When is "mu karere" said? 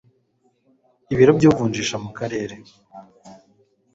2.03-2.55